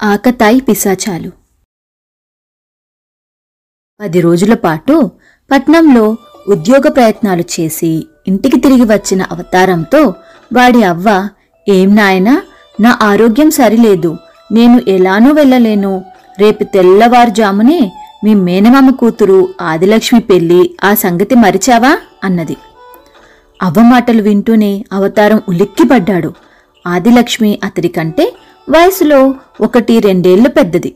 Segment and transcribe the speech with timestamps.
[0.00, 1.30] ఆకతాయి పిశాచాలు.
[4.00, 4.94] పది రోజుల పాటు
[5.50, 6.04] పట్నంలో
[6.48, 7.90] ఉద్యోగ ప్రయత్నాలు చేసి
[8.26, 10.00] ఇంటికి తిరిగి వచ్చిన అవతారంతో
[10.52, 11.08] వాడి అవ్వ
[11.68, 12.34] ఏం నాయనా
[12.80, 14.10] నా ఆరోగ్యం సరిలేదు
[14.52, 15.92] నేను ఎలానూ వెళ్ళలేను
[16.38, 17.80] రేపు తెల్లవారుజామునే
[18.24, 21.98] మీ మేనమామ కూతురు ఆదిలక్ష్మి పెళ్ళి ఆ సంగతి మరిచావా?
[22.24, 22.56] అన్నది.
[23.62, 26.32] అవ్వ మాటలు వింటూనే అవతారం ఉలిక్కిపడ్డాడు.
[26.86, 28.34] ఆదిలక్ష్మి అతడి కంటే
[28.70, 30.94] వయసులో ఒకటి రెండేళ్ళు పెద్దది.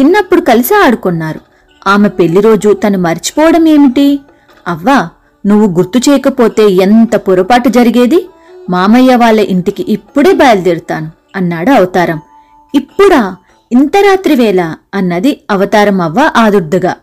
[0.00, 1.40] చిన్నప్పుడు కలిసి ఆడుకున్నారు.
[1.86, 4.20] ఆమె పెళ్ళి రోజు తను మర్చిపోవడం ఏమిటి?
[4.68, 5.08] అవ్వా
[5.46, 8.28] నువ్వు గుర్తు చేయకపోతే ఎంత పొరపాటు జరిగేది?
[8.70, 12.20] మామయ్య వాళ్ళ ఇంటికి ఇప్పుడే బయలుదేరుతాను అన్నాడు అవతారం.
[12.74, 13.36] ఇప్పుడా?
[13.72, 16.96] ఇంత రాత్రి వేళ అన్నది అవతారం అవ్వ ఆదుర్దగా.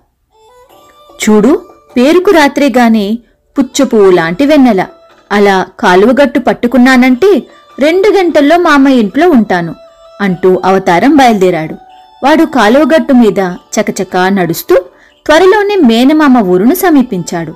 [1.21, 1.61] చూడు
[1.97, 3.19] పేరుకు రాత్రే గాని
[3.59, 4.85] పుచ్చపువ్వు లాంటి వెన్నెల.
[5.31, 7.43] అలా కాలువగట్టు పట్టుకున్నానంటే
[7.79, 9.75] రెండు గంటల్లో మామయ్య ఇంట్లో ఉంటాను
[10.21, 11.75] అంటూ అవతారం బయలుదేరాడు.
[12.23, 13.39] వాడు కాలువగట్టు మీద
[13.75, 14.75] చకచకా నడుస్తూ
[15.25, 17.53] త్వరలోనే మేనమామ ఊరును సమీపించాడు.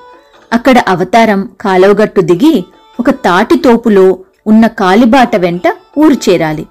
[0.53, 2.66] అక్కడ అవతారం కాలువగట్టు దిగి
[2.99, 5.61] ఒక తాటి తోపులో ఉన్న కాలిబాట వెంట
[5.97, 6.66] ఊరు చేరాలి.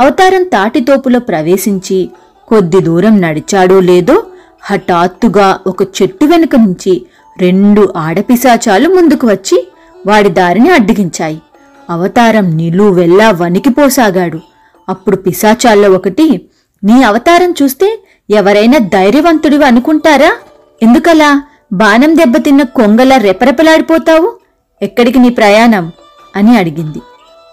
[0.00, 2.10] అవతారం తాటితోపులో ప్రవేశించి
[2.48, 4.26] కొద్ది దూరం నడిచాడో లేదో
[4.62, 7.06] హఠాత్తుగా ఒక చెట్టు వెనుక నుంచి
[7.38, 9.68] రెండు ఆడపిశాచాలు ముందుకు వచ్చి
[10.06, 11.42] వాడి దారిని అడ్డగించాయి.
[11.90, 14.40] అవతారం నిలువెల్లా వణికిపోసాగాడు
[14.88, 16.48] అప్పుడు పిశాచాల్లో ఒకటి
[16.84, 20.32] నీ అవతారం చూస్తే ఎవరైనా ధైర్యవంతుడివి అనుకుంటారా?
[20.82, 21.42] ఎందుకలా?
[21.72, 24.38] బాణం దెబ్బతిన్న కొంగలా రెపరెపలాడిపోతావు?
[24.82, 25.92] ఎక్కడికి నీ ప్రయాణం?
[26.36, 26.98] అని అడిగింది.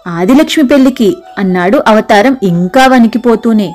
[0.08, 3.74] ఆదిలక్ష్మి పెళ్ళికి అన్నాడు అవతారం ఇంకా వణికిపోతూనే.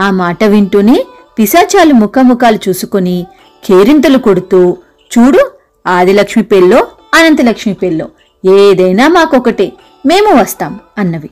[0.00, 1.06] ఆ మాట వింటూనే
[1.38, 3.26] పిశాచాలు ముఖముఖాలు చూసుకుని
[3.64, 4.76] కేరింతలు కొడుతూ
[5.12, 5.52] చూడు
[5.86, 8.08] ఆదిలక్ష్మి పెళ్ళో అనంతలక్ష్మి పెళ్ళో
[8.44, 9.72] ఏదైనా మాకొకటే
[10.06, 11.30] మేము వస్తాం అన్నవి.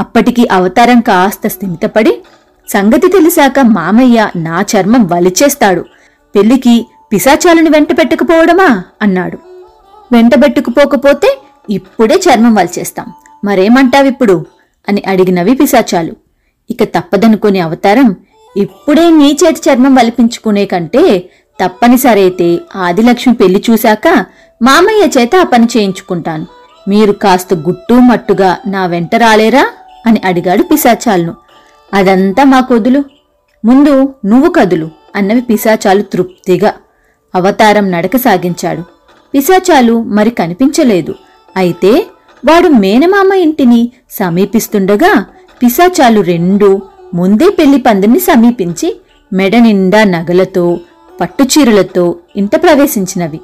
[0.00, 2.22] అప్పటికి అవతారం కాస్త స్థిమితపడి
[2.72, 5.84] సంగతి తెలిసాక మామయ్య నా చర్మం వలిచేస్తాడు.
[6.36, 8.82] పెళ్ళికి పిశాచాలను వెంట పెట్టకపోవడమా?
[9.02, 9.38] అన్నాడు.
[10.12, 11.38] వెంటబెట్టుకుపోకపోతే
[11.70, 13.06] ఇప్పుడే చర్మం వలిచేస్తాం.
[13.44, 14.46] మరేమంటావిప్పుడు?
[14.88, 16.16] అని అడిగినవి పిశాచాలు.
[16.70, 18.16] ఇక తప్పదనుకునే అవతారం
[18.56, 21.30] ఇప్పుడే నీ చేతి చర్మం వలిపించుకునే కంటే
[21.64, 24.26] తప్పనిసరైతే ఆదిలక్ష్మి పెళ్ళి చూశాక
[24.62, 26.46] మామయ్య చేత ఆ పని చేయించుకుంటాను.
[26.88, 29.66] మీరు కాస్త గుట్టు మట్టుగా నా వెంట రాలేరా?
[30.06, 31.34] అని అడిగాడు పిశాచాలను.
[31.94, 33.04] అదంతా మా కొదులు.
[33.64, 36.74] ముందు నువ్వు కదులు అన్నవి పిశాచాలు తృప్తిగా
[37.34, 38.82] అవతారం నడక సాగించాడు.
[39.34, 41.14] పిశాచాలు మరి కనిపించలేదు.
[41.56, 42.06] అయితే
[42.44, 45.24] వాడు మేనమామ ఇంటిని సమీపిస్తుండగా
[45.62, 46.82] పిశాచాలు రెండు
[47.14, 49.00] ముందే పెళ్ళి పందిని సమీపించి
[49.32, 50.80] మెడ నిండా నగలతో
[51.20, 53.40] పట్టుచీరలతో ఇంట ప్రవేశించినవి.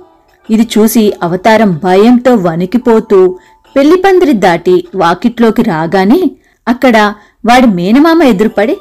[0.51, 3.39] ఇది చూసి అవతారం భయంతో వణికిపోతూ
[3.77, 6.31] పెళ్ళి పందిరి దాటి వాకిట్లోకి రాగానే
[6.69, 7.15] అక్కడ
[7.47, 8.77] వాడి మేనమామ ఎదురుపడి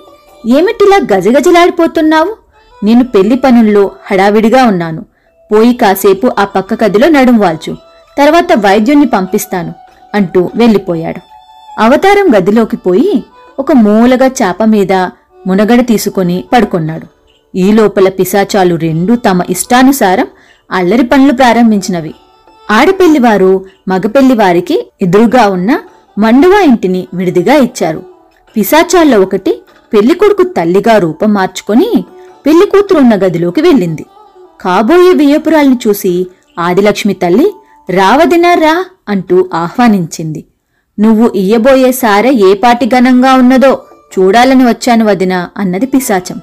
[0.48, 2.38] ఏమిటిలా గజగజలాడిపోతున్నావు?
[2.84, 5.06] నేను పెళ్ళి పనుల్లో హడావిడిగా ఉన్నాను.
[5.52, 7.78] పోయి కాసేపు ఆ పక్క గదిలో నడుం వాల్చు.
[8.18, 9.74] తర్వాత వైద్యుణ్ణి పంపిస్తాను.
[10.16, 11.22] అంటూ వెళ్ళిపోయాడు.
[11.80, 13.24] అవతారం గదిలోకి పోయి
[13.60, 14.94] ఒక మూలగా చాప మీద
[15.48, 17.08] మునగడ తీసుకొని పడుకొన్నాడు.
[17.58, 20.28] ఈ లోపల పిశాచాలు రెండూ తమ ఇష్టానుసారం
[20.72, 22.14] అల్లరి పనులు ప్రారంభించినవి.
[22.72, 25.80] ఆడపెళ్ళివారు మగపెళ్ళివారికి ఎదురుగా ఉన్న
[26.20, 28.04] మండువా ఇంటిని విడిదిగా ఇచ్చారు.
[28.58, 29.62] పిశాచాల్లో ఒకటి
[29.94, 32.06] పెళ్ళికొడుకు తల్లిగా రూపం మార్చుకొని
[32.46, 34.06] పెళ్ళి కూతురున్న గదిలోకి వెళ్ళింది.
[34.62, 36.28] కాబోయే వియ్యపురాల్ని చూసి
[36.60, 37.52] ఆదిలక్ష్మి తల్లి
[37.92, 40.46] రావదినా రా అంటూ ఆహ్వానించింది.
[41.00, 43.82] నువ్వు ఇయ్యబోయే సారె ఏ పాటి ఘనంగా ఉన్నదో
[44.14, 46.40] చూడాలని వచ్చాను వదినా అన్నది పిశాచం.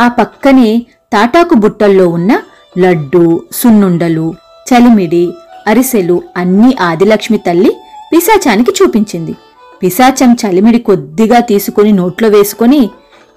[0.00, 2.32] ఆ పక్కనే తాటాకు బుట్టల్లో ఉన్న
[2.78, 4.34] లడ్డు సున్నుండలు
[4.68, 5.24] చలిమిడి
[5.66, 7.72] అరిసెలు అన్నీ ఆదిలక్ష్మి తల్లి
[8.12, 9.34] పిశాచానికి చూపించింది.
[9.82, 12.90] పిశాచం చలిమిడి కొద్దిగా తీసుకుని నోట్లో వేసుకొని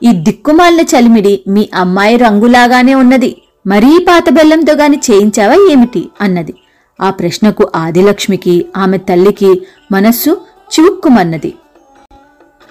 [0.03, 3.41] ఈ దిక్కుమాలిన చలిమిడి మీ అమ్మాయి రంగులాగానే ఉన్నది.
[3.67, 6.09] మరీ పాత బెల్లంతో గాని చేయించావా ఏమిటి?
[6.21, 6.53] అన్నది.
[7.01, 10.41] ఆ ప్రశ్నకు ఆదిలక్ష్మికి ఆమె తల్లికి మనస్సు
[10.73, 11.53] చివుక్కుమన్నది.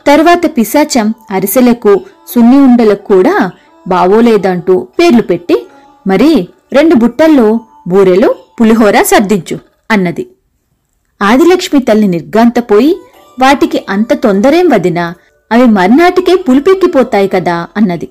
[0.07, 2.01] తర్వాత పిశాచం అరిసెలకు
[2.35, 3.51] సున్ని ఉండలకు కూడా
[3.89, 5.67] బావోలేదంటూ పేర్లు పెట్టి
[6.07, 9.59] మరి రెండు బుట్టల్లో బూరెలు పులిహోర సర్దించు
[9.91, 10.27] అన్నది.
[11.23, 12.97] ఆదిలక్ష్మి తల్లి నిర్గాంతపోయి
[13.41, 15.15] వాటికి అంత తొందరేం వదినా
[15.53, 18.09] అవి మర్నాటికే పులిపెక్కిపోతాయి కదా అన్నది.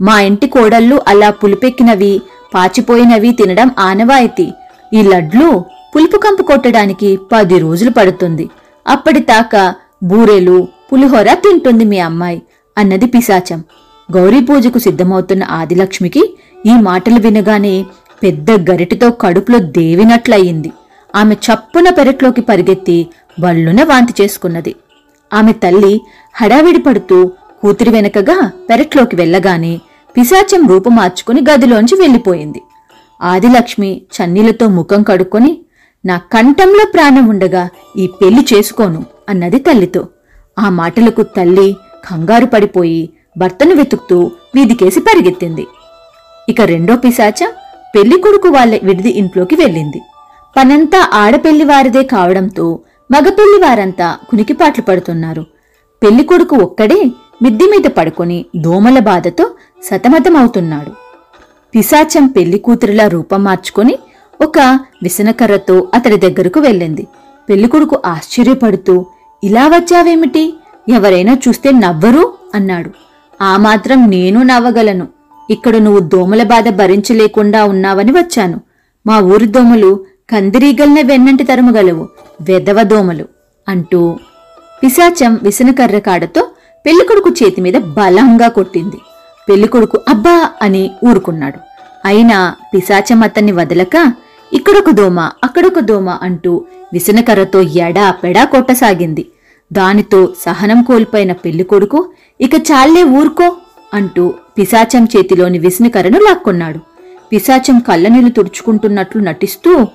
[0.00, 2.20] మా ఇంటి కోడళ్ళు అలా పులిపెక్కినవి
[2.54, 4.52] పాచిపోయినవి తినడం ఆనవాయితీ.
[4.94, 5.64] ఈ లడ్లు
[5.96, 8.48] పులుపు కంపు కొట్టడానికి పది రోజులు పడుతుంది.
[8.86, 12.42] అప్పటిదాకా బూరెలు పులిహోర తింటుంది మీ అమ్మాయి
[12.78, 13.64] అన్నది పిశాచం.
[14.12, 16.22] గౌరీ పూజకు సిద్ధమవుతున్న ఆదిలక్ష్మికి
[16.66, 17.86] ఈ మాటలు వినగానే
[18.22, 20.72] పెద్ద గరిటితో కడుపులో దేవినట్లయింది.
[21.16, 23.06] ఆమె చప్పున పెరట్లోకి పరిగెత్తి
[23.40, 24.74] బళ్ళున వాంతి చేసుకున్నది.
[25.32, 26.00] ఆమె తల్లి
[26.34, 27.32] హడావిడి పడుతూ
[27.62, 29.80] కూతురి వెనకగా పెరట్లోకి వెళ్ళగానే
[30.16, 32.62] పిశాచం రూపు మార్చుకుని గదిలోంచి వెళ్ళిపోయింది.
[33.20, 35.60] ఆదిలక్ష్మి చన్నీలతో ముఖం కడుక్కొని
[36.06, 40.08] నా కంఠంలో ప్రాణం ఉండగా ఈ పెళ్ళి చేసుకోను అన్నది తల్లితో.
[40.58, 41.76] ఆ మాటలకు తల్లి
[42.06, 45.66] కంగారు పడిపోయి భర్తను వెతుకుతూ వీధికేసి పరిగెత్తింది.
[46.48, 47.44] ఇక రెండో పిశాచ
[47.94, 50.00] పెళ్ళి కొడుకు వాళ్ళ విడిది ఇంట్లోకి వెళ్ళింది.
[50.56, 52.78] పనంతా ఆడపెళ్ళి వారిదే కావడంతో
[53.12, 55.42] మగపెళ్ళి వారంతా కునికిపాట్లు పడుతున్నారు.
[56.02, 57.00] పెళ్ళి కొడుకు ఒక్కడే
[57.42, 59.50] మిద్ది మీద పడుకొని దోమల బాధతో
[59.90, 60.92] సతమతమవుతున్నాడు.
[61.74, 63.98] పిశాచం పెళ్ళి కూతురిలా రూపం మార్చుకొని
[64.40, 64.58] ఒక
[65.02, 67.06] విసనకర్రతో అతడి దగ్గరకు వెళ్ళింది.
[67.48, 69.06] పెళ్ళికొడుకు ఆశ్చర్యపడుతూ
[69.44, 70.54] ఇలా వచ్చావేమిటి?
[70.88, 72.34] ఎవరైనా చూస్తే నవ్వరు?
[72.54, 72.90] అన్నాడు.
[73.42, 75.08] ఆ మాత్రం నేను నవ్వగలను.
[75.50, 78.60] ఇక్కడ నువ్వు దోమల బాధ భరించలేకుండా ఉన్నావని వచ్చాను.
[79.06, 82.08] మా ఊరి దోమలు కందిరీగల్నే వెన్నంటి తరుమగలవు
[82.40, 83.24] వెదవ దోమలు
[83.68, 84.18] అంటూ
[84.82, 86.48] పిశాచం విసనకర్ర కాడతో
[86.86, 88.96] పెళ్ళికొడుకు చేతి మీద బలంగా కొట్టింది.
[89.50, 91.58] పెళ్ళికొడుకు అబ్బా అని ఊరుకున్నాడు.
[92.04, 93.96] అయినా పిశాచం అతన్ని వదలక
[94.52, 99.26] ఇక్కడొక దోమ అక్కడొక దోమ అంటూ విసనకర్రతో ఎడా పెడా కొట్టసాగింది.
[99.72, 101.98] దానితో సహనం కోల్పోయిన పెళ్ళికొడుకు
[102.40, 103.56] ఇక చాలే ఊరుకో
[103.94, 106.80] అంటూ పిశాచం చేతిలోని విసనకర్రను లాక్కున్నాడు.
[107.32, 109.86] పిశాచం కళ్ళనీళ్ళు తుడుచుకుంటున్నట్లు నటిస్తూ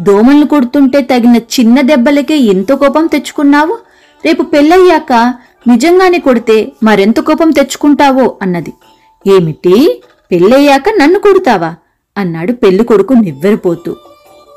[0.00, 3.74] దోమల్ని కొడుతుంటే తగిన చిన్న దెబ్బలకే ఎంత కోపం తెచ్చుకున్నావు?
[4.24, 5.12] రేపు పెళ్ళయ్యాక
[5.68, 8.72] నిజంగానే కొడితే మరెంత కోపం తెచ్చుకుంటావో అన్నది.
[9.26, 10.02] ఏమిటి?
[10.32, 11.74] పెళ్ళయ్యాక నన్ను కొడతావా?
[12.16, 13.96] అన్నాడు పెళ్ళి కొడుకు నివ్వెరపోతూ.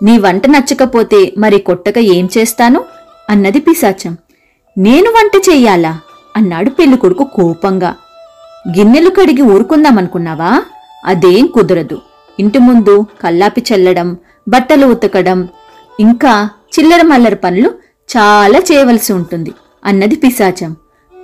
[0.03, 2.83] నీ వంట నచ్చకపోతే మరి కొట్టక ఏం చేస్తాను?
[3.29, 4.17] అన్నది పిశాచం.
[4.77, 5.99] నేను వంట చెయ్యాలా?
[6.37, 7.95] అన్నాడు పెళ్ళి కొడుకు కోపంగా.
[8.77, 10.63] గిన్నెలు కడిగి ఊరుకుందామనుకున్నావా?
[11.05, 12.01] అదేం కుదరదు.
[12.39, 14.17] ఇంటి ముందు కల్లాపి చల్లడం
[14.47, 15.47] బట్టలు ఉతకడం
[15.99, 16.49] ఇంకా
[16.79, 17.69] చిల్లర మల్లర పనులు
[18.17, 19.53] చాలా చేయవలసి ఉంటుంది
[19.85, 20.75] అన్నది పిశాచం.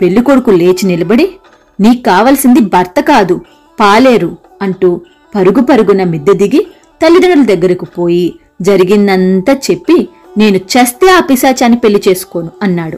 [0.01, 1.31] పెళ్ళికొడుకు లేచి నిలబడి
[1.79, 3.41] నీకు కావలసింది భర్త కాదు
[3.79, 5.01] పాలేరు అంటూ
[5.35, 6.61] పరుగు పరుగున మిద్దె దిగి
[7.01, 12.97] తల్లిదండ్రుల దగ్గరకు పోయి జరిగిందంతా చెప్పి నేను చస్తే ఆ పిశాచాన్ని పెళ్ళి చేసుకోను అన్నాడు.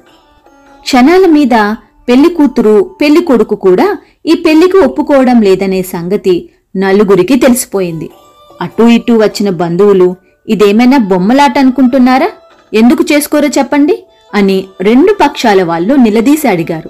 [0.83, 1.55] క్షణాల మీద
[2.07, 8.09] పెళ్ళి కూతురు పెళ్ళి కొడుకు కూడా ఈ పెళ్ళికి ఒప్పుకోవడం లేదనే సంగతి నలుగురికి తెలిసిపోయింది.
[8.61, 10.15] అటూ ఇటూ వచ్చిన బంధువులు
[10.47, 12.29] ఇదేమైనా బొమ్మలాట అనుకుంటున్నారా?
[12.73, 16.89] ఎందుకు చేసుకోరో చెప్పండి అని రెండు పక్షాల వాళ్ళు నిలదీసి అడిగారు.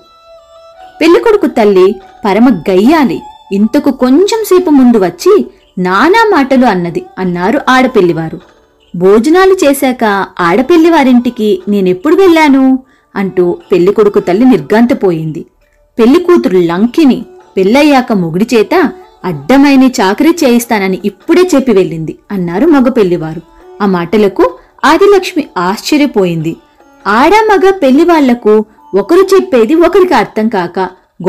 [1.02, 1.96] పెళ్ళికొడుకు తల్లి
[2.26, 3.20] పరమ గయ్యాలి.
[3.52, 5.46] ఇంతకు కొంచెం సేపు ముందు వచ్చి
[5.78, 8.40] నానా మాటలు అన్నది అన్నారు ఆడపెల్లివారు
[8.96, 10.04] భోజనాలు చేశాక
[10.40, 12.80] ఆడపిల్లివారింటికి నేనెప్పుడు వెళ్ళాను?
[13.16, 15.46] అంటూ పెళ్ళికొడుకు తల్లి నిర్గాంతపోయింది
[16.00, 17.26] పెళ్ళికూతురు లంకిని
[17.58, 18.92] పెళ్ళయ్యాక మొగుడి చేత
[19.26, 23.42] అడ్డమైన చాకరీ చేయిస్తానని ఇప్పుడే చెప్పి వెళ్ళింది అన్నారు మగ పెళ్ళివారు
[23.82, 24.44] ఆ మాటలకు
[24.86, 26.56] ఆదిలక్ష్మి ఆశ్చర్యపోయింది.
[27.08, 28.66] ఆడ మగ పెళ్ళి వాళ్ళకు
[28.96, 30.80] ఒకరు చెప్పేది ఒకరికి అర్థం కాక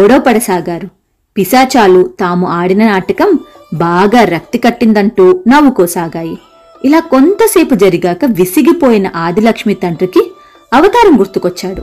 [0.01, 0.89] గొడవ పడసాగారు.
[1.37, 3.39] పిశాచాలు తాము ఆడిన నాటకం
[3.75, 6.39] బాగా రక్తి కట్టిందంటూ నవ్వుకోసాగాయి.
[6.85, 10.23] ఇలా కొంతసేపు జరిగాక విసిగిపోయిన ఆదిలక్ష్మి తండ్రికి
[10.73, 11.83] అవతారం గుర్తుకొచ్చాడు.